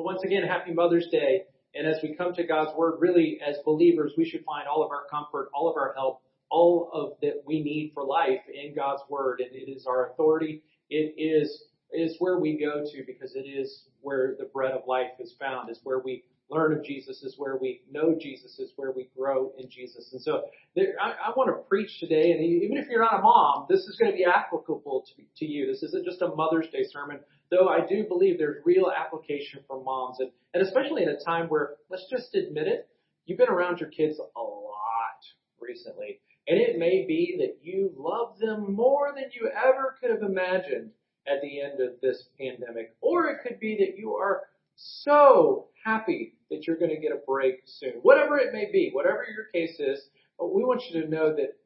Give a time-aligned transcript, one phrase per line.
[0.00, 1.42] Well, once again, happy Mother's Day.
[1.74, 4.90] And as we come to God's Word, really, as believers, we should find all of
[4.90, 9.02] our comfort, all of our help, all of that we need for life in God's
[9.10, 9.42] Word.
[9.42, 10.62] And it is our authority.
[10.88, 15.10] It is, is where we go to because it is where the bread of life
[15.18, 18.92] is found, is where we learn of Jesus, is where we know Jesus, is where
[18.92, 20.08] we grow in Jesus.
[20.12, 20.44] And so
[20.74, 23.80] there, I, I want to preach today, and even if you're not a mom, this
[23.80, 25.66] is going to be applicable to, to you.
[25.66, 27.20] This isn't just a Mother's Day sermon,
[27.50, 31.48] though I do believe there's real application for moms, and, and especially in a time
[31.48, 32.88] where, let's just admit it,
[33.26, 35.20] you've been around your kids a lot
[35.60, 36.20] recently.
[36.48, 40.90] And it may be that you love them more than you ever could have imagined
[41.26, 42.96] at the end of this pandemic.
[43.00, 44.42] Or it could be that you are
[44.74, 47.94] so happy that you're going to get a break soon.
[48.02, 50.08] Whatever it may be, whatever your case is,
[50.38, 51.56] but we want you to know that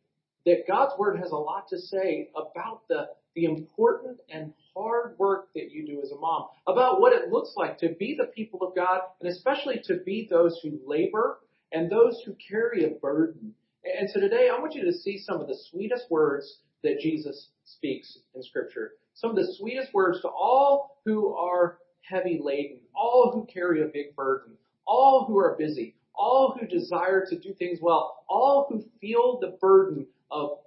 [0.46, 5.48] that God's word has a lot to say about the the important and hard work
[5.54, 8.62] that you do as a mom, about what it looks like to be the people
[8.62, 11.40] of God, and especially to be those who labor
[11.72, 13.52] and those who carry a burden.
[13.84, 17.48] And so today I want you to see some of the sweetest words that Jesus
[17.64, 18.92] speaks in scripture.
[19.14, 23.86] Some of the sweetest words to all who are heavy laden, all who carry a
[23.86, 24.52] big burden,
[24.86, 29.56] all who are busy, all who desire to do things well, all who feel the
[29.60, 30.58] burden of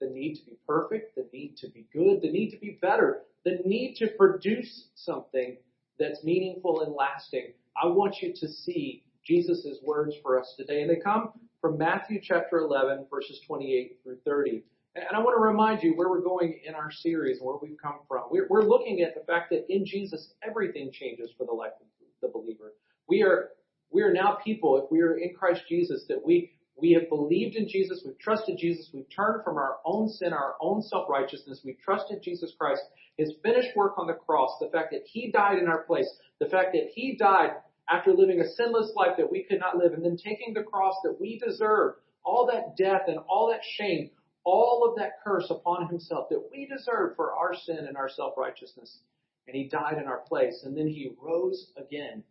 [0.00, 3.22] the need to be perfect, the need to be good, the need to be better,
[3.44, 5.56] the need to produce something
[5.98, 7.52] that's meaningful and lasting.
[7.82, 10.82] I want you to see Jesus' words for us today.
[10.82, 14.62] And they come from Matthew chapter 11, verses 28 through 30.
[14.96, 17.78] And I want to remind you where we're going in our series and where we've
[17.82, 18.24] come from.
[18.30, 21.86] We're, we're looking at the fact that in Jesus, everything changes for the life of
[22.22, 22.74] the believer.
[23.08, 23.50] We are,
[23.90, 27.56] we are now people, if we are in Christ Jesus, that we, we have believed
[27.56, 31.80] in Jesus, we've trusted Jesus, we've turned from our own sin, our own self-righteousness, we've
[31.84, 32.82] trusted Jesus Christ,
[33.16, 36.08] His finished work on the cross, the fact that He died in our place,
[36.40, 37.50] the fact that He died
[37.88, 40.94] after living a sinless life that we could not live, and then taking the cross
[41.04, 44.10] that we deserved, all that death and all that shame,
[44.44, 48.98] all of that curse upon himself that we deserve for our sin and our self-righteousness.
[49.46, 50.62] And he died in our place.
[50.64, 52.22] And then he rose again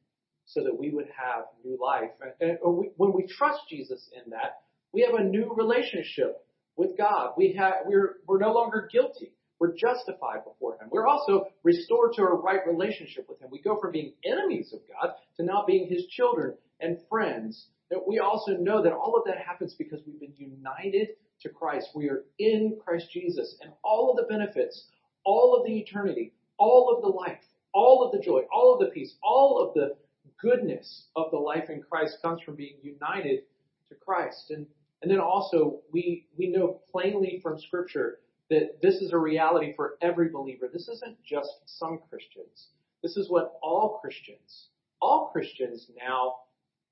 [0.45, 2.11] so that we would have new life.
[2.39, 4.61] And when we trust Jesus in that,
[4.91, 6.45] we have a new relationship
[6.75, 7.31] with God.
[7.37, 9.31] We have, we're, we're no longer guilty.
[9.59, 10.89] We're justified before Him.
[10.91, 13.49] We're also restored to a right relationship with Him.
[13.51, 17.67] We go from being enemies of God to now being His children and friends.
[18.07, 21.09] We also know that all of that happens because we've been united
[21.41, 21.89] to Christ.
[21.95, 24.87] We are in Christ Jesus and all of the benefits,
[25.23, 27.39] all of the eternity, all of the life,
[27.73, 29.95] all of the joy, all of the peace, all of the
[30.43, 33.43] goodness of the life in Christ comes from being united
[33.89, 34.51] to Christ.
[34.51, 34.67] And,
[35.01, 39.95] and then also we, we know plainly from scripture that this is a reality for
[40.01, 40.69] every believer.
[40.71, 42.67] This isn't just some Christians.
[43.01, 44.67] This is what all Christians,
[45.01, 46.35] all Christians now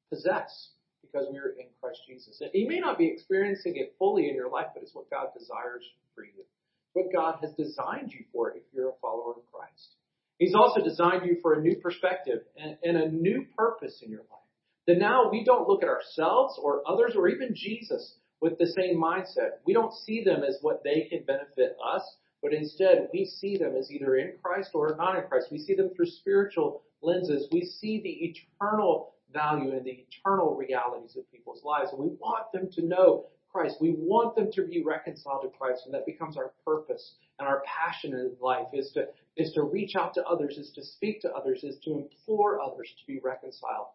[0.10, 0.70] possess
[1.02, 2.40] because we are in Christ Jesus.
[2.40, 5.28] And you may not be experiencing it fully in your life, but it's what God
[5.38, 5.84] desires
[6.16, 6.46] for you.
[6.94, 9.96] What God has designed you for if you're a follower of Christ.
[10.42, 14.22] He's also designed you for a new perspective and, and a new purpose in your
[14.22, 14.42] life.
[14.88, 19.00] That now we don't look at ourselves or others or even Jesus with the same
[19.00, 19.62] mindset.
[19.68, 22.02] We don't see them as what they can benefit us,
[22.42, 25.50] but instead we see them as either in Christ or not in Christ.
[25.52, 27.48] We see them through spiritual lenses.
[27.52, 31.92] We see the eternal value and the eternal realities of people's lives.
[31.92, 33.76] And we want them to know Christ.
[33.80, 37.62] We want them to be reconciled to Christ, and that becomes our purpose and our
[37.66, 41.32] passion in life is to is to reach out to others, is to speak to
[41.32, 43.88] others, is to implore others to be reconciled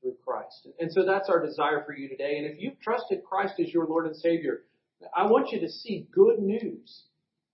[0.00, 0.68] through Christ.
[0.80, 2.38] And so that's our desire for you today.
[2.38, 4.62] And if you've trusted Christ as your Lord and Savior,
[5.14, 7.04] I want you to see good news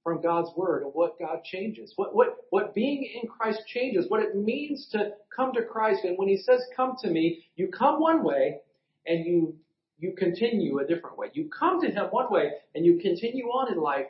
[0.03, 1.93] from God's Word and what God changes.
[1.97, 6.05] What, what, what being in Christ changes, what it means to come to Christ.
[6.05, 8.59] And when He says, come to me, you come one way
[9.07, 9.55] and you,
[9.99, 11.29] you continue a different way.
[11.35, 14.07] You come to Him one way and you continue on in life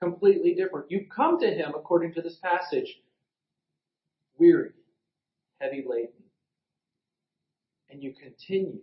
[0.00, 0.90] completely different.
[0.90, 3.00] You come to Him, according to this passage,
[4.38, 4.70] weary,
[5.60, 6.12] heavy laden,
[7.90, 8.80] and you continue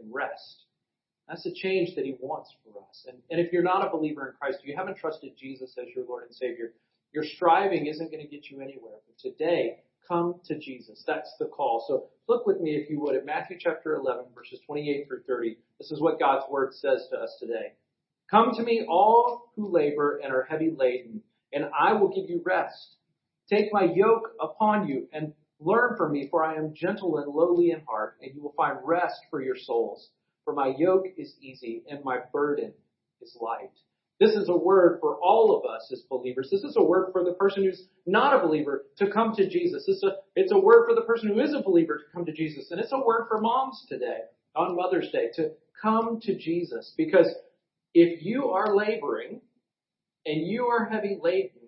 [0.00, 0.64] in rest.
[1.28, 3.06] That's a change that He wants for us.
[3.08, 6.04] And, and if you're not a believer in Christ, you haven't trusted Jesus as your
[6.06, 6.72] Lord and Savior,
[7.12, 8.94] your striving isn't going to get you anywhere.
[9.06, 11.02] But today, come to Jesus.
[11.06, 11.84] That's the call.
[11.88, 15.56] So look with me, if you would, at Matthew chapter 11, verses 28 through 30.
[15.78, 17.72] This is what God's Word says to us today.
[18.30, 22.42] Come to me, all who labor and are heavy laden, and I will give you
[22.44, 22.96] rest.
[23.48, 27.70] Take my yoke upon you and learn from me, for I am gentle and lowly
[27.70, 30.10] in heart, and you will find rest for your souls.
[30.44, 32.72] For my yoke is easy and my burden
[33.20, 33.72] is light.
[34.18, 36.48] This is a word for all of us as believers.
[36.50, 39.84] This is a word for the person who's not a believer to come to Jesus.
[39.86, 42.32] It's a, it's a word for the person who is a believer to come to
[42.32, 42.70] Jesus.
[42.70, 44.20] And it's a word for moms today
[44.54, 45.50] on Mother's Day to
[45.82, 46.94] come to Jesus.
[46.96, 47.28] Because
[47.98, 49.40] if you are laboring
[50.26, 51.62] and you are heavy laden,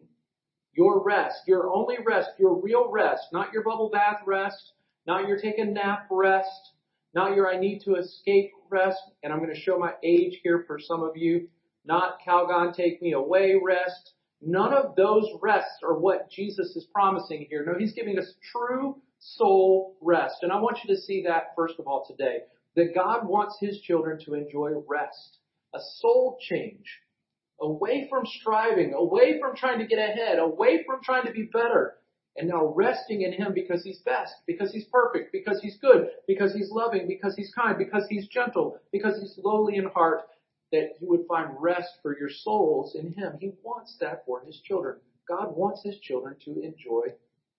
[0.75, 4.73] your rest, your only rest, your real rest, not your bubble bath rest,
[5.07, 6.73] not your take a nap rest,
[7.15, 10.65] not your I need to escape rest, and I'm going to show my age here
[10.67, 11.49] for some of you,
[11.87, 14.13] not Calgon take me away rest.
[14.43, 17.65] None of those rests are what Jesus is promising here.
[17.65, 20.43] No, he's giving us true soul rest.
[20.43, 22.41] And I want you to see that first of all today.
[22.77, 25.38] That God wants his children to enjoy rest.
[25.75, 26.87] A soul change.
[27.61, 31.97] Away from striving, away from trying to get ahead, away from trying to be better,
[32.37, 36.55] and now resting in Him because He's best, because He's perfect, because He's good, because
[36.55, 40.21] He's loving, because He's kind, because He's gentle, because He's lowly in heart,
[40.71, 43.39] that you would find rest for your souls in Him.
[43.41, 44.99] He wants that for His children.
[45.29, 47.15] God wants His children to enjoy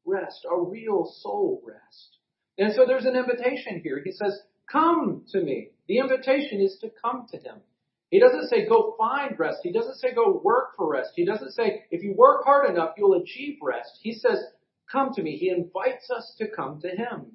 [0.06, 2.18] rest, a real soul rest.
[2.58, 4.02] And so there's an invitation here.
[4.04, 4.40] He says,
[4.72, 5.70] come to me.
[5.88, 7.58] The invitation is to come to Him.
[8.10, 9.60] He doesn't say go find rest.
[9.64, 11.12] He doesn't say go work for rest.
[11.16, 14.00] He doesn't say if you work hard enough, you'll achieve rest.
[14.02, 14.40] He says
[14.92, 15.38] come to me.
[15.38, 17.34] He invites us to come to Him.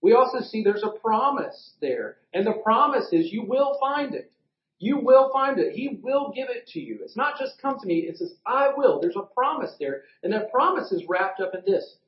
[0.00, 2.16] We also see there's a promise there.
[2.32, 4.32] And the promise is you will find it.
[4.78, 5.74] You will find it.
[5.74, 6.98] He will give it to you.
[7.02, 7.98] It's not just come to me.
[8.00, 9.00] It says, I will.
[9.00, 10.02] There's a promise there.
[10.24, 11.98] And that promise is wrapped up in this.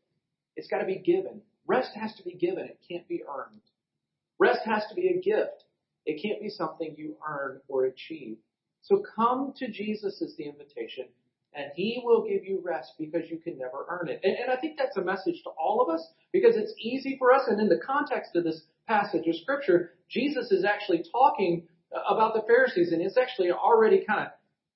[0.56, 1.40] It's got to be given.
[1.68, 2.64] Rest has to be given.
[2.64, 3.60] It can't be earned.
[4.40, 5.62] Rest has to be a gift.
[6.06, 8.36] It can't be something you earn or achieve.
[8.82, 11.06] So come to Jesus is the invitation
[11.54, 14.20] and he will give you rest because you can never earn it.
[14.24, 17.32] And, and, I think that's a message to all of us because it's easy for
[17.32, 17.42] us.
[17.46, 21.66] And in the context of this passage of scripture, Jesus is actually talking
[22.08, 24.32] about the Pharisees and it's actually already kind of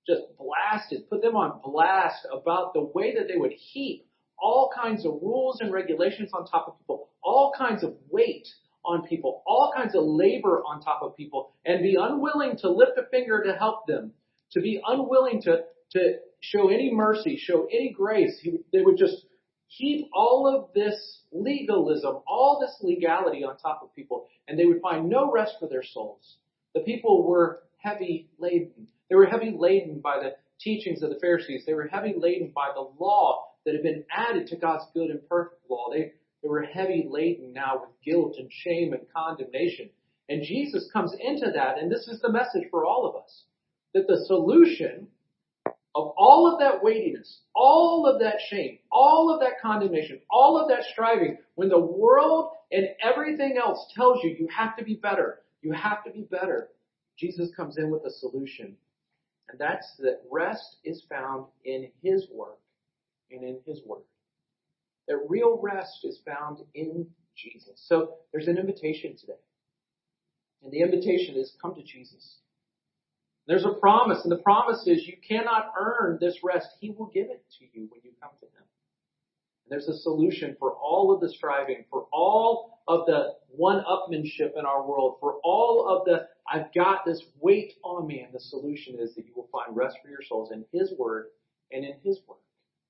[0.07, 4.07] just blasted, put them on blast about the way that they would heap
[4.41, 8.47] all kinds of rules and regulations on top of people, all kinds of weight
[8.89, 12.93] on people, all kinds of labor on top of people, and be unwilling to lift
[12.97, 14.13] a finger to help them,
[14.53, 18.39] to be unwilling to, to show any mercy, show any grace.
[18.43, 19.27] He, they would just
[19.67, 24.81] heap all of this legalism, all this legality on top of people, and they would
[24.81, 26.37] find no rest for their souls.
[26.75, 28.89] The people were heavy laden.
[29.09, 31.65] They were heavy laden by the teachings of the Pharisees.
[31.67, 35.27] They were heavy laden by the law that had been added to God's good and
[35.29, 35.91] perfect law.
[35.93, 36.13] They,
[36.43, 39.91] they were heavy laden now with guilt and shame and condemnation.
[40.29, 43.45] And Jesus comes into that, and this is the message for all of us.
[43.95, 45.09] That the solution
[45.95, 50.69] of all of that weightiness, all of that shame, all of that condemnation, all of
[50.69, 55.41] that striving, when the world and everything else tells you you have to be better,
[55.63, 56.69] you have to be better,
[57.19, 58.77] Jesus comes in with a solution.
[59.49, 62.59] And that's that rest is found in His work
[63.31, 64.03] and in His word.
[65.09, 67.07] That real rest is found in
[67.37, 67.83] Jesus.
[67.87, 69.41] So there's an invitation today.
[70.63, 72.37] And the invitation is come to Jesus.
[73.47, 76.69] There's a promise, and the promise is you cannot earn this rest.
[76.81, 78.65] He will give it to you when you come to Him.
[79.65, 84.67] And there's a solution for all of the striving, for all of the one-upmanship in
[84.67, 88.97] our world, for all of the I've got this weight on me, and the solution
[88.99, 91.27] is that you will find rest for your souls in His Word
[91.73, 92.39] and in His Word.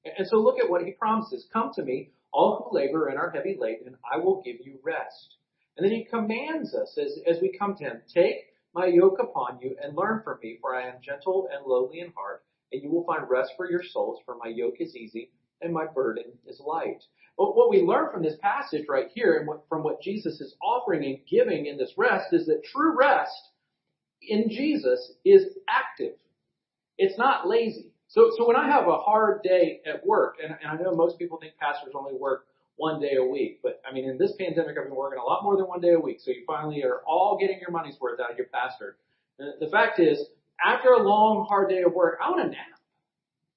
[0.04, 1.46] And so look at what He promises.
[1.52, 4.78] Come to me, all who labor and are heavy laden, and I will give you
[4.82, 5.37] rest.
[5.76, 8.37] And then He commands us as, as we come to Him, take
[8.75, 12.12] my yoke upon you and learn from me, for I am gentle and lowly in
[12.16, 15.30] heart, and you will find rest for your souls, for my yoke is easy
[15.61, 17.02] and my burden is light.
[17.37, 20.54] But what we learn from this passage right here and what, from what Jesus is
[20.62, 23.50] offering and giving in this rest is that true rest
[24.23, 26.14] in Jesus is active.
[26.96, 27.92] It's not lazy.
[28.08, 31.18] So, so when I have a hard day at work, and, and I know most
[31.18, 32.46] people think pastors only work
[32.76, 33.60] one day a week.
[33.62, 35.92] But I mean, in this pandemic, I've been working a lot more than one day
[35.92, 36.18] a week.
[36.20, 38.96] So you finally are all getting your money's worth out of your pastor.
[39.38, 40.18] Uh, the fact is,
[40.64, 42.80] after a long, hard day of work, I want a nap.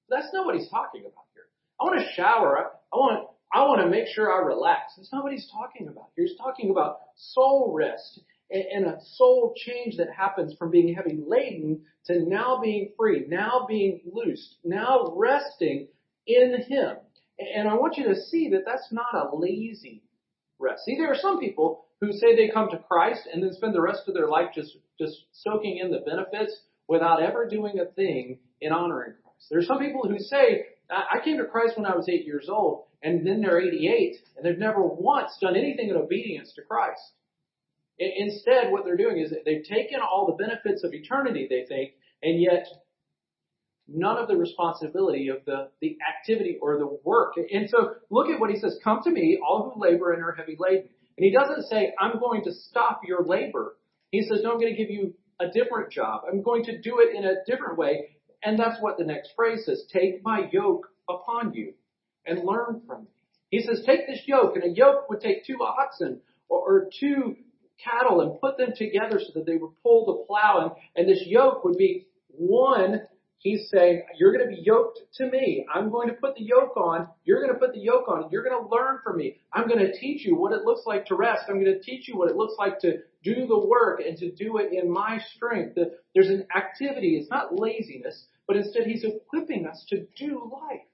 [0.09, 1.45] That's not what he's talking about here.
[1.79, 2.71] I want to shower.
[2.93, 4.93] I want, I want to make sure I relax.
[4.97, 6.25] That's not what he's talking about here.
[6.25, 8.19] He's talking about soul rest
[8.51, 13.65] and a soul change that happens from being heavy laden to now being free, now
[13.67, 15.87] being loosed, now resting
[16.27, 16.97] in him.
[17.39, 20.03] And I want you to see that that's not a lazy
[20.59, 20.83] rest.
[20.85, 23.81] See, there are some people who say they come to Christ and then spend the
[23.81, 26.55] rest of their life just, just soaking in the benefits
[26.87, 29.47] without ever doing a thing in honoring Christ.
[29.49, 32.49] There are some people who say, I came to Christ when I was eight years
[32.49, 37.01] old, and then they're 88, and they've never once done anything in obedience to Christ.
[38.01, 41.91] Instead, what they're doing is they've taken all the benefits of eternity, they think,
[42.23, 42.65] and yet
[43.87, 47.33] none of the responsibility of the, the activity or the work.
[47.37, 50.31] And so look at what he says, come to me, all who labor and are
[50.31, 50.89] heavy laden.
[51.17, 53.77] And he doesn't say, I'm going to stop your labor.
[54.11, 56.21] He says, no, I'm going to give you a different job.
[56.27, 58.17] I'm going to do it in a different way.
[58.43, 61.73] And that's what the next phrase says, take my yoke upon you
[62.25, 63.09] and learn from me.
[63.49, 67.35] He says, take this yoke, and a yoke would take two oxen or, or two
[67.83, 71.23] cattle and put them together so that they would pull the plow, and, and this
[71.25, 73.01] yoke would be one.
[73.37, 75.65] He's saying, you're going to be yoked to me.
[75.73, 77.07] I'm going to put the yoke on.
[77.23, 78.29] You're going to put the yoke on.
[78.31, 79.37] You're going to learn from me.
[79.51, 81.45] I'm going to teach you what it looks like to rest.
[81.49, 84.31] I'm going to teach you what it looks like to do the work and to
[84.31, 85.75] do it in my strength.
[86.13, 87.17] There's an activity.
[87.17, 90.85] It's not laziness, but instead he's equipping us to do life.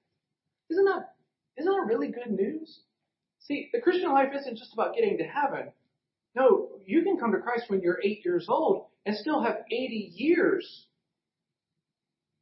[0.70, 1.16] Isn't that
[1.58, 2.80] isn't that really good news?
[3.40, 5.72] See, the Christian life isn't just about getting to heaven.
[6.38, 10.12] No, you can come to Christ when you're eight years old and still have 80
[10.14, 10.86] years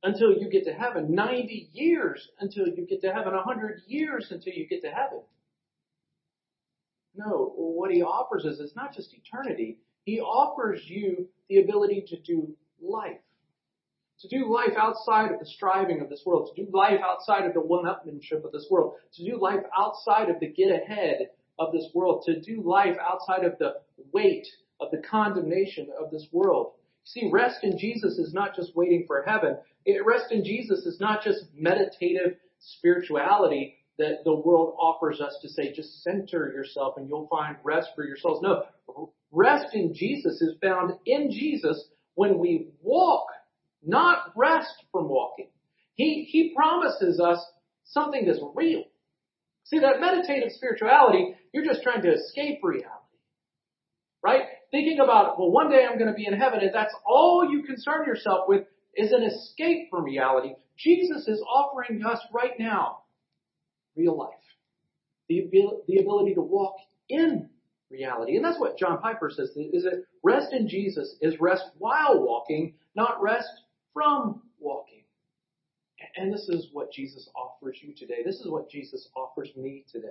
[0.04, 4.52] until you get to heaven, 90 years until you get to heaven, 100 years until
[4.52, 5.22] you get to heaven.
[7.16, 9.78] No, what he offers us is not just eternity.
[10.04, 13.22] He offers you the ability to do life.
[14.20, 17.54] To do life outside of the striving of this world, to do life outside of
[17.54, 21.90] the one-upmanship of this world, to do life outside of the get ahead of this
[21.94, 23.76] world, to do life outside of the
[24.14, 24.48] weight
[24.80, 26.74] of the condemnation of this world.
[27.04, 29.58] See, rest in Jesus is not just waiting for heaven.
[29.86, 35.50] It, Rest in Jesus is not just meditative spirituality that the world offers us to
[35.50, 38.42] say, just center yourself and you'll find rest for your souls.
[38.42, 38.64] No,
[39.32, 43.28] rest in Jesus is found in Jesus when we walk
[43.84, 45.48] not rest from walking.
[45.94, 47.40] He, he promises us
[47.86, 48.84] something that's real.
[49.66, 52.90] See, that meditative spirituality, you're just trying to escape reality.
[54.24, 54.44] Right?
[54.72, 57.64] Thinking about, well, one day I'm going to be in heaven, and that's all you
[57.64, 60.54] concern yourself with is an escape from reality.
[60.78, 63.00] Jesus is offering us right now
[63.96, 64.34] real life.
[65.30, 65.50] The,
[65.88, 66.76] the ability to walk
[67.10, 67.50] in
[67.90, 68.36] reality.
[68.36, 72.76] And that's what John Piper says, is that rest in Jesus is rest while walking,
[72.96, 73.50] not rest
[73.94, 74.95] from walking.
[76.18, 78.24] And this is what Jesus offers you today.
[78.26, 80.08] This is what Jesus offers me today.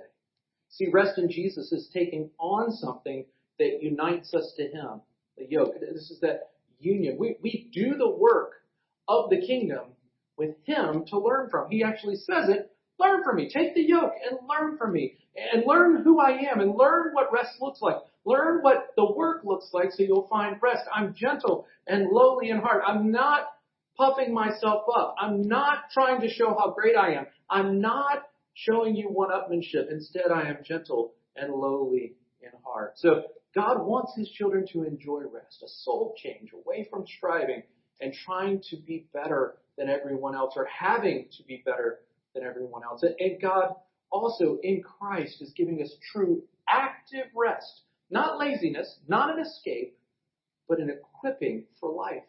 [0.69, 3.25] See, rest in Jesus is taking on something
[3.59, 5.01] that unites us to Him,
[5.37, 5.73] the yoke.
[5.79, 7.17] This is that union.
[7.17, 8.63] We, we do the work
[9.07, 9.91] of the kingdom
[10.37, 11.69] with Him to learn from.
[11.69, 13.49] He actually says it, learn from me.
[13.49, 15.17] Take the yoke and learn from me.
[15.53, 17.97] And learn who I am and learn what rest looks like.
[18.25, 20.83] Learn what the work looks like so you'll find rest.
[20.93, 22.83] I'm gentle and lowly in heart.
[22.85, 23.54] I'm not
[23.97, 25.15] puffing myself up.
[25.19, 27.27] I'm not trying to show how great I am.
[27.49, 28.23] I'm not
[28.53, 29.91] showing you one-upmanship.
[29.91, 32.93] Instead, I am gentle and lowly in heart.
[32.97, 33.23] So
[33.53, 37.63] God wants His children to enjoy rest, a soul change away from striving
[38.01, 41.99] and trying to be better than everyone else or having to be better
[42.33, 43.03] than everyone else.
[43.03, 43.75] And God
[44.11, 49.97] also in Christ is giving us true active rest, not laziness, not an escape,
[50.67, 52.23] but an equipping for life.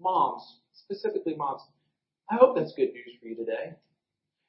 [0.00, 0.42] Moms,
[0.90, 1.62] specifically moms.
[2.30, 3.74] I hope that's good news for you today.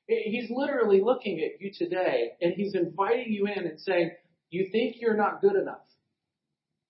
[0.08, 4.12] He's literally looking at you today and he's inviting you in and saying,
[4.50, 5.86] you think you're not good enough.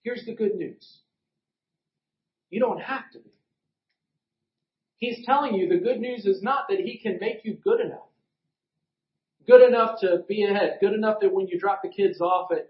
[0.03, 0.99] Here's the good news.
[2.49, 3.29] You don't have to be.
[4.97, 8.07] He's telling you the good news is not that he can make you good enough.
[9.45, 10.77] Good enough to be ahead.
[10.79, 12.69] Good enough that when you drop the kids off at,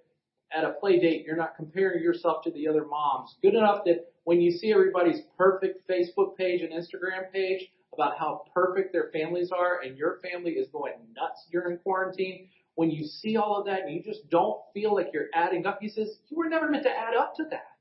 [0.52, 3.36] at a play date, you're not comparing yourself to the other moms.
[3.42, 8.44] Good enough that when you see everybody's perfect Facebook page and Instagram page about how
[8.54, 13.38] perfect their families are and your family is going nuts during quarantine, when you see
[13.38, 16.38] all of that and you just don't feel like you're adding up, he says, you
[16.38, 17.76] were never meant to add up to that.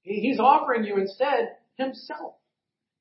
[0.00, 2.36] He's offering you instead himself.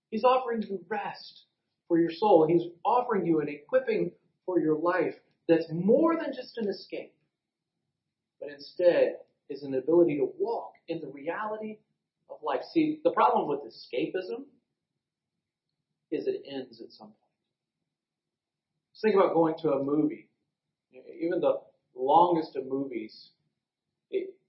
[0.09, 1.45] He's offering you rest
[1.87, 2.45] for your soul.
[2.45, 4.11] He's offering you an equipping
[4.45, 5.15] for your life
[5.47, 7.13] that's more than just an escape,
[8.41, 9.15] but instead
[9.49, 11.77] is an ability to walk in the reality
[12.31, 12.61] of life.
[12.73, 14.45] See, the problem with escapism
[16.11, 17.15] is it ends at some point.
[18.93, 20.27] Just think about going to a movie.
[21.21, 21.59] Even the
[21.95, 23.29] longest of movies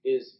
[0.03, 0.37] is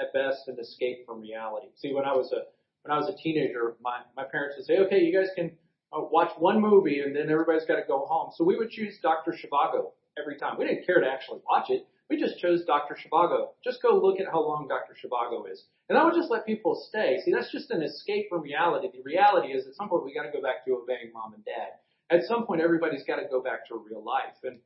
[0.00, 1.68] at best an escape from reality.
[1.76, 2.44] See, when I was a
[2.82, 5.52] when I was a teenager, my my parents would say, "Okay, you guys can
[5.92, 8.98] uh, watch one movie, and then everybody's got to go home." So we would choose
[9.02, 10.56] Doctor Zhivago every time.
[10.58, 11.86] We didn't care to actually watch it.
[12.08, 12.96] We just chose Dr.
[12.96, 13.50] Zhivago.
[13.62, 14.94] Just go look at how long Dr.
[14.94, 15.64] Zhivago is.
[15.90, 17.18] And that would just let people stay.
[17.24, 18.86] See, that's just an escape from reality.
[18.94, 21.82] The reality is at some point we gotta go back to obeying mom and dad.
[22.16, 24.38] At some point everybody's gotta go back to real life.
[24.44, 24.60] And,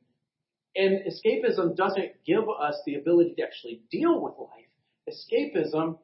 [0.75, 4.69] and escapism doesn't give us the ability to actually deal with life.
[5.09, 5.97] Escapism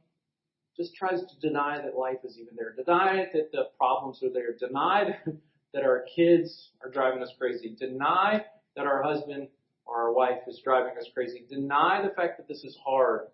[0.76, 4.56] just tries to deny that life is even there, deny that the problems are there,
[4.60, 5.20] deny
[5.76, 8.44] that our kids are driving us crazy, deny
[8.76, 9.50] that our husband
[9.86, 13.28] or our wife is driving us crazy, deny the fact that this is hard.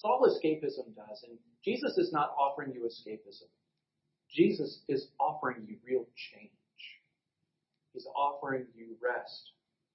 [0.00, 1.22] It's all escapism does.
[1.28, 3.48] And Jesus is not offering you escapism.
[4.34, 6.50] Jesus is offering you real change.
[7.92, 9.50] He's offering you rest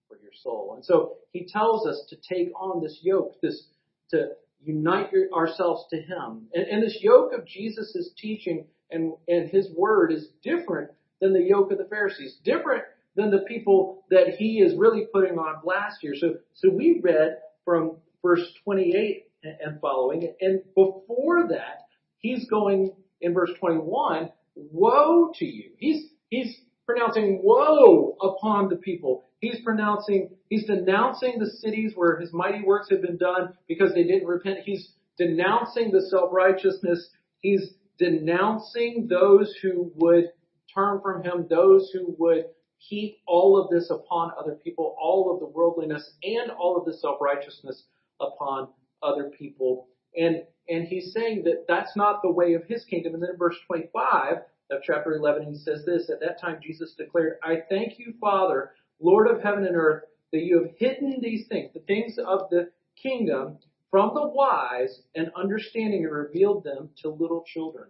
[0.08, 0.74] for your soul.
[0.76, 3.64] And so he tells us to take on this yoke, this
[4.12, 4.34] to
[4.64, 6.50] unite your, ourselves to him.
[6.54, 11.42] And, and this yoke of Jesus' teaching and, and his word is different than the
[11.42, 12.84] yoke of the Pharisees, different
[13.16, 16.14] than the people that he is really putting on blast here.
[16.16, 21.88] So, so we read from verse 28 and following, and before that,
[22.20, 25.72] he's going in verse 21, woe to you.
[25.78, 29.24] He's, he's pronouncing woe upon the people.
[29.40, 34.04] He's pronouncing, he's denouncing the cities where his mighty works have been done because they
[34.04, 34.60] didn't repent.
[34.64, 37.10] He's denouncing the self-righteousness.
[37.42, 40.32] He's denouncing those who would
[40.74, 42.46] turn from him, those who would
[42.78, 46.94] heap all of this upon other people, all of the worldliness and all of the
[46.94, 47.84] self-righteousness
[48.20, 48.68] upon
[49.06, 49.88] other people.
[50.18, 53.14] And, and he's saying that that's not the way of his kingdom.
[53.14, 54.38] And then in verse 25
[54.72, 58.72] of chapter 11, he says this, at that time Jesus declared, I thank you, Father,
[59.00, 62.72] Lord of heaven and earth, that you have hidden these things, the things of the
[63.02, 63.58] kingdom,
[63.92, 67.88] from the wise and understanding and revealed them to little children.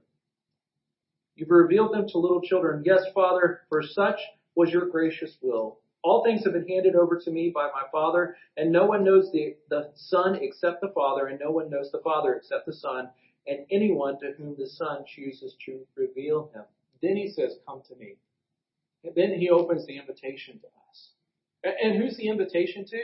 [1.36, 2.84] You've revealed them to little children.
[2.86, 4.19] Yes, Father, for such
[4.55, 5.79] was your gracious will.
[6.05, 9.31] All things have been handed over to me by my Father, and no one knows
[9.31, 13.09] the, the Son except the Father, and no one knows the Father except the Son,
[13.47, 16.62] and anyone to whom the Son chooses to reveal him.
[17.01, 18.17] Then he says, Come to me.
[19.03, 21.09] And then he opens the invitation to us.
[21.63, 23.01] And who's the invitation to?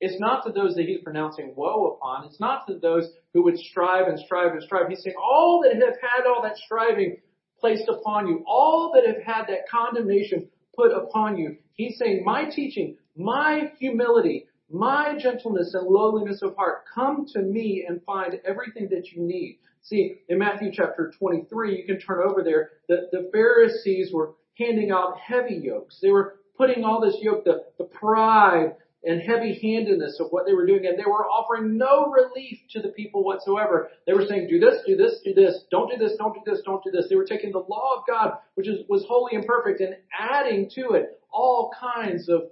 [0.00, 2.24] It's not to those that he's pronouncing woe upon.
[2.26, 4.88] It's not to those who would strive and strive and strive.
[4.88, 7.16] He's saying all that have had all that striving
[7.58, 11.56] placed upon you, all that have had that condemnation put upon you.
[11.74, 17.84] He's saying, my teaching, my humility, my gentleness and lowliness of heart, come to me
[17.86, 19.58] and find everything that you need.
[19.82, 24.90] See, in Matthew chapter 23, you can turn over there, the, the Pharisees were handing
[24.90, 25.98] out heavy yokes.
[26.00, 30.66] They were putting all this yoke, the, the pride and heavy-handedness of what they were
[30.66, 33.88] doing, and they were offering no relief to the people whatsoever.
[34.06, 36.62] They were saying, do this, do this, do this, don't do this, don't do this,
[36.64, 37.06] don't do this.
[37.08, 40.68] They were taking the law of God, which is, was holy and perfect, and adding
[40.74, 42.42] to it all kinds of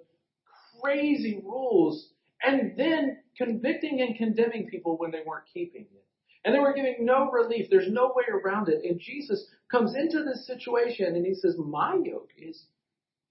[0.80, 2.10] crazy rules,
[2.42, 6.04] and then convicting and condemning people when they weren't keeping it.
[6.44, 7.66] And they were giving no relief.
[7.70, 8.84] There's no way around it.
[8.88, 12.66] And Jesus comes into this situation and he says, my yoke is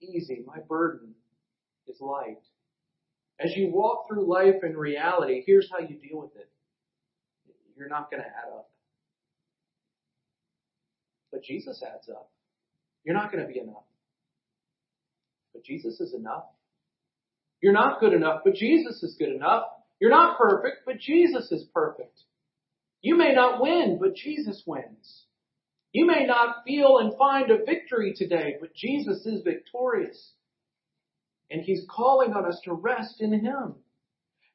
[0.02, 0.44] easy.
[0.46, 1.14] My burden
[1.88, 2.42] is light.
[3.40, 6.50] As you walk through life in reality, here's how you deal with it.
[7.78, 8.70] You're not going to add up.
[11.32, 12.30] But Jesus adds up.
[13.04, 13.84] You're not going to be enough.
[15.54, 16.46] But Jesus is enough.
[17.62, 19.64] You're not good enough, but Jesus is good enough.
[20.00, 22.20] You're not perfect, but Jesus is perfect.
[23.02, 25.26] You may not win, but Jesus wins.
[25.92, 30.32] You may not feel and find a victory today, but Jesus is victorious.
[31.50, 33.76] And He's calling on us to rest in Him.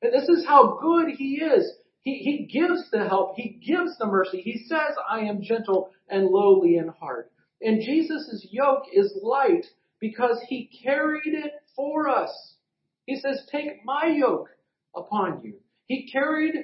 [0.03, 1.73] And this is how good He is.
[2.03, 3.35] He, he gives the help.
[3.37, 4.41] He gives the mercy.
[4.41, 7.31] He says, I am gentle and lowly in heart.
[7.61, 9.67] And Jesus' yoke is light
[10.01, 12.55] because He carried it for us.
[13.07, 14.49] He says, take my yoke
[14.97, 15.55] upon you.
[15.87, 16.55] He carried,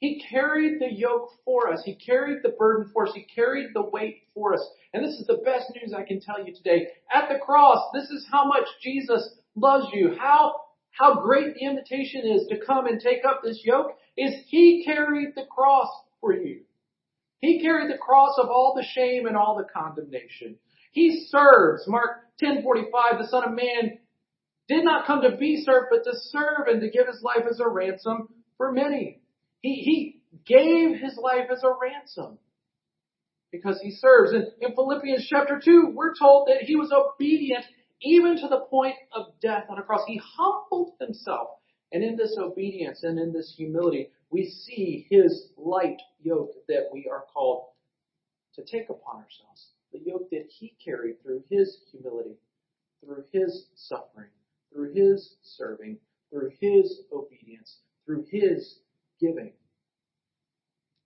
[0.00, 1.82] He carried the yoke for us.
[1.84, 3.14] He carried the burden for us.
[3.14, 4.68] He carried the weight for us.
[4.92, 6.88] And this is the best news I can tell you today.
[7.12, 10.16] At the cross, this is how much Jesus loves you.
[10.18, 10.54] How,
[10.90, 15.34] how great the invitation is to come and take up this yoke is He carried
[15.34, 15.88] the cross
[16.20, 16.62] for you.
[17.40, 20.56] He carried the cross of all the shame and all the condemnation.
[20.92, 21.86] He serves.
[21.86, 23.98] Mark 10:45, the Son of Man
[24.68, 27.60] did not come to be served, but to serve and to give his life as
[27.60, 29.20] a ransom for many.
[29.60, 32.38] He, he gave his life as a ransom
[33.50, 34.32] because he serves.
[34.32, 37.64] And in Philippians chapter 2, we're told that he was obedient
[38.02, 40.02] even to the point of death on a cross.
[40.06, 41.48] He humbled himself.
[41.92, 47.08] And in this obedience and in this humility, we see his light yoke that we
[47.10, 47.64] are called
[48.54, 49.70] to take upon ourselves.
[49.92, 52.36] The yoke that he carried through his humility,
[53.02, 54.28] through his suffering,
[54.72, 55.98] through his serving,
[56.30, 58.80] through his obedience, through his
[59.18, 59.52] giving.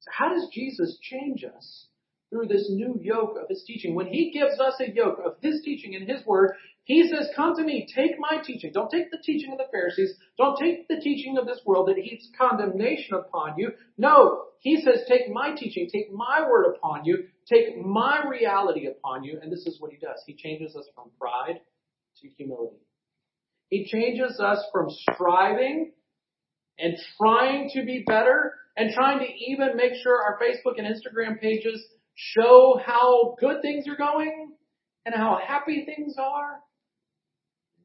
[0.01, 1.87] So how does Jesus change us?
[2.33, 3.95] Through this new yoke of his teaching.
[3.95, 7.55] When he gives us a yoke of his teaching and his word, He says, come
[7.57, 8.73] to me, take my teaching.
[8.73, 10.15] Don't take the teaching of the Pharisees.
[10.37, 13.71] Don't take the teaching of this world that heaps condemnation upon you.
[13.97, 19.23] No, he says, take my teaching, take my word upon you, take my reality upon
[19.23, 19.39] you.
[19.41, 20.21] And this is what he does.
[20.27, 21.61] He changes us from pride
[22.21, 22.79] to humility.
[23.69, 25.93] He changes us from striving
[26.79, 31.41] and trying to be better and trying to even make sure our Facebook and Instagram
[31.41, 31.81] pages
[32.15, 34.53] show how good things are going
[35.05, 36.61] and how happy things are.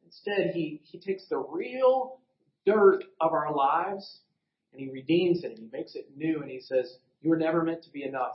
[0.05, 2.19] Instead, he, he takes the real
[2.65, 4.21] dirt of our lives
[4.71, 7.63] and he redeems it and he makes it new and he says, you were never
[7.63, 8.33] meant to be enough.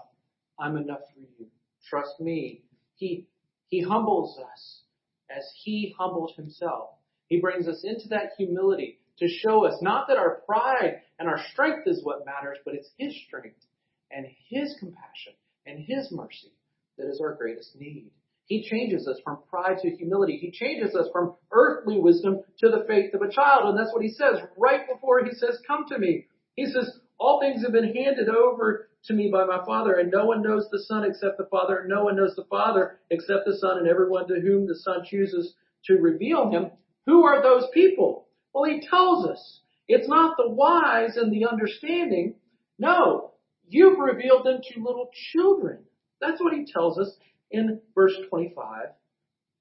[0.58, 1.46] I'm enough for you.
[1.88, 2.64] Trust me.
[2.94, 3.26] He,
[3.68, 4.82] he humbles us
[5.30, 6.90] as he humbled himself.
[7.28, 11.40] He brings us into that humility to show us not that our pride and our
[11.52, 13.64] strength is what matters, but it's his strength
[14.10, 15.32] and his compassion
[15.66, 16.52] and his mercy
[16.98, 18.10] that is our greatest need.
[18.46, 20.36] He changes us from pride to humility.
[20.36, 23.68] He changes us from earthly wisdom to the faith of a child.
[23.68, 26.26] And that's what he says right before he says, come to me.
[26.54, 30.26] He says, all things have been handed over to me by my Father, and no
[30.26, 33.56] one knows the Son except the Father, and no one knows the Father except the
[33.56, 35.54] Son, and everyone to whom the Son chooses
[35.86, 36.70] to reveal him.
[37.06, 38.26] Who are those people?
[38.52, 39.60] Well, he tells us.
[39.88, 42.34] It's not the wise and the understanding.
[42.78, 43.31] No,
[43.72, 45.78] you've revealed them to little children.
[46.20, 47.10] That's what he tells us
[47.50, 48.86] in verse 25.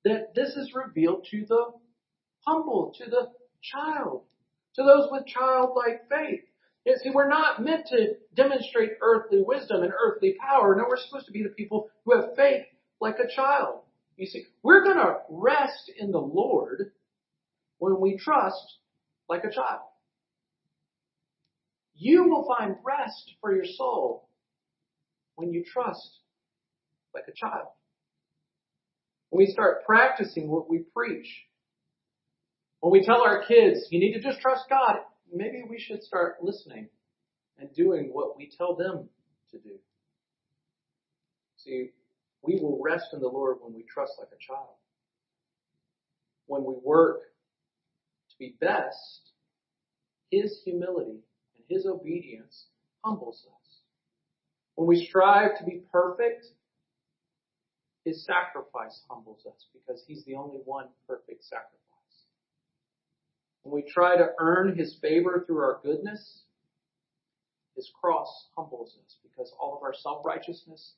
[0.05, 1.65] That this is revealed to the
[2.47, 3.29] humble, to the
[3.61, 4.23] child,
[4.75, 6.41] to those with childlike faith.
[6.85, 10.75] You see, we're not meant to demonstrate earthly wisdom and earthly power.
[10.75, 12.65] No, we're supposed to be the people who have faith
[12.99, 13.81] like a child.
[14.17, 16.91] You see, we're going to rest in the Lord
[17.77, 18.77] when we trust
[19.29, 19.81] like a child.
[22.01, 24.27] You will find rest for your soul
[25.35, 26.21] when you trust
[27.13, 27.67] like a child.
[29.29, 31.27] When we start practicing what we preach,
[32.79, 34.95] when we tell our kids, you need to just trust God,
[35.31, 36.89] maybe we should start listening
[37.59, 39.07] and doing what we tell them
[39.51, 39.75] to do.
[41.57, 41.91] See,
[42.41, 44.73] we will rest in the Lord when we trust like a child.
[46.47, 47.19] When we work
[48.31, 49.33] to be best,
[50.31, 51.19] His humility
[51.71, 52.65] His obedience
[53.01, 53.77] humbles us.
[54.75, 56.47] When we strive to be perfect,
[58.03, 61.77] His sacrifice humbles us because He's the only one perfect sacrifice.
[63.63, 66.41] When we try to earn His favor through our goodness,
[67.77, 70.95] His cross humbles us because all of our self-righteousness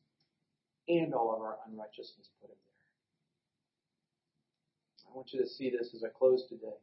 [0.87, 2.57] and all of our unrighteousness put Him
[5.05, 5.11] there.
[5.11, 6.79] I want you to see this as I close today.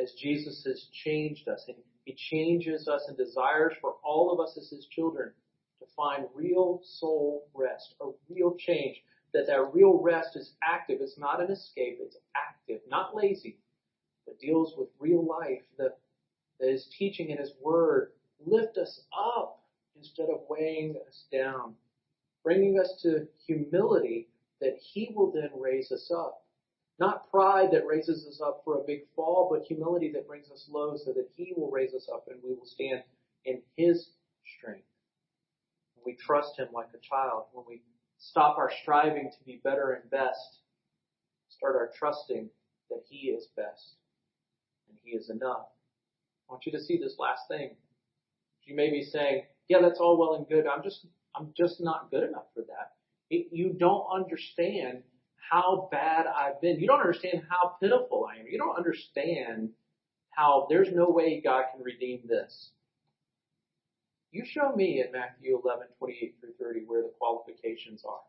[0.00, 4.56] As Jesus has changed us, and He changes us and desires for all of us
[4.56, 5.32] as His children
[5.80, 9.02] to find real soul rest, a real change.
[9.34, 11.00] That that real rest is active.
[11.02, 11.98] It's not an escape.
[12.00, 13.58] It's active, not lazy
[14.26, 15.98] that deals with real life, that,
[16.60, 18.12] His teaching and His Word,
[18.46, 19.60] lift us up
[19.96, 21.74] instead of weighing us down,
[22.44, 24.28] bringing us to humility
[24.60, 26.45] that He will then raise us up.
[26.98, 30.66] Not pride that raises us up for a big fall, but humility that brings us
[30.70, 33.02] low so that He will raise us up and we will stand
[33.44, 34.08] in His
[34.58, 34.86] strength.
[36.04, 37.82] We trust Him like a child, when we
[38.18, 40.60] stop our striving to be better and best,
[41.48, 42.48] start our trusting
[42.90, 43.96] that He is best
[44.88, 45.66] and He is enough.
[46.48, 47.70] I want you to see this last thing.
[48.64, 50.66] You may be saying, yeah, that's all well and good.
[50.66, 52.92] I'm just, I'm just not good enough for that.
[53.30, 55.02] It, you don't understand
[55.50, 56.80] how bad I've been.
[56.80, 58.46] You don't understand how pitiful I am.
[58.48, 59.70] You don't understand
[60.30, 62.70] how there's no way God can redeem this.
[64.32, 68.20] You show me in Matthew 11, 28 through 30 where the qualifications are.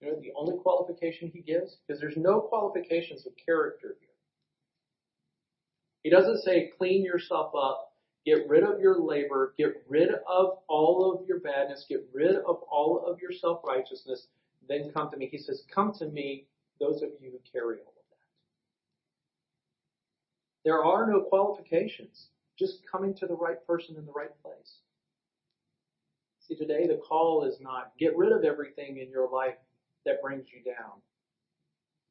[0.00, 4.08] You know, the only qualification he gives, because there's no qualifications of character here.
[6.02, 7.92] He doesn't say clean yourself up,
[8.24, 12.62] get rid of your labor, get rid of all of your badness, get rid of
[12.70, 14.26] all of your self-righteousness,
[14.68, 15.28] then come to me.
[15.30, 16.46] He says, come to me,
[16.78, 18.16] those of you who carry all of that.
[20.64, 24.78] There are no qualifications, just coming to the right person in the right place.
[26.40, 29.56] See, today the call is not get rid of everything in your life
[30.04, 31.00] that brings you down.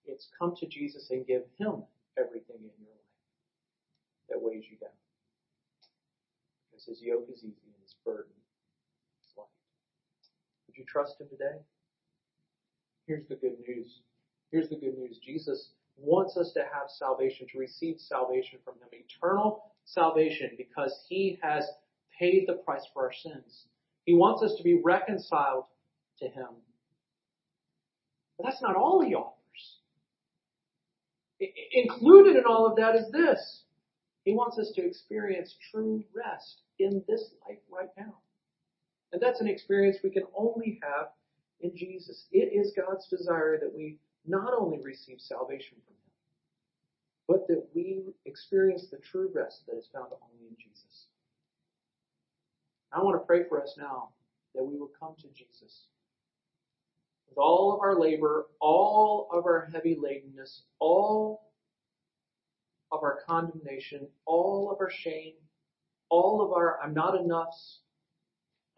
[0.05, 1.83] It's come to Jesus and give Him
[2.17, 2.99] everything in your life
[4.29, 4.95] that weighs you down.
[6.69, 8.31] Because his yoke is easy and his burden
[9.21, 9.49] is light.
[10.67, 11.57] Would you trust him today?
[13.09, 14.01] Here's the good news.
[14.51, 15.17] Here's the good news.
[15.25, 21.39] Jesus wants us to have salvation, to receive salvation from him, eternal salvation, because he
[21.41, 21.65] has
[22.19, 23.65] paid the price for our sins.
[24.05, 25.63] He wants us to be reconciled
[26.19, 26.49] to him.
[28.37, 29.33] But that's not all he offers.
[31.71, 33.63] included in all of that is this.
[34.23, 38.19] He wants us to experience true rest in this life right now.
[39.11, 41.07] And that's an experience we can only have
[41.61, 42.25] in Jesus.
[42.31, 46.11] It is God's desire that we not only receive salvation from Him,
[47.27, 51.07] but that we experience the true rest that is found only in Jesus.
[52.91, 54.09] I want to pray for us now
[54.55, 55.85] that we will come to Jesus
[57.29, 61.51] with all of our labor, all of our heavy ladenness, all
[62.91, 65.33] of our condemnation, all of our shame,
[66.09, 67.79] all of our I'm not enoughs.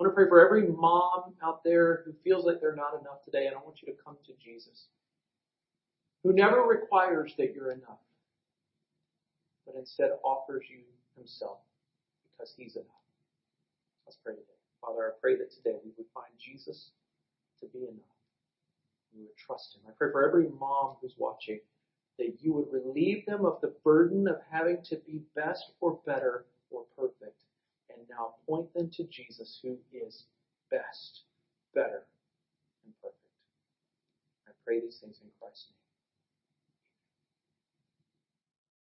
[0.02, 3.24] I want to pray for every mom out there who feels like they're not enough
[3.24, 4.88] today, and I want you to come to Jesus,
[6.24, 8.02] who never requires that you're enough,
[9.64, 10.80] but instead offers you
[11.16, 11.60] himself
[12.24, 13.06] because he's enough.
[14.08, 14.58] Let's pray today.
[14.82, 16.90] Father, I pray that today we would find Jesus
[17.60, 18.18] to be enough.
[19.16, 19.82] We would trust him.
[19.88, 21.60] I pray for every mom who's watching
[22.18, 26.46] that you would relieve them of the burden of having to be best or better
[26.72, 27.41] or perfect
[28.02, 30.26] and now point them to Jesus who is
[30.72, 31.22] best,
[31.76, 32.04] better,
[32.86, 33.18] and perfect.
[34.48, 35.81] I pray these things in Christ's name.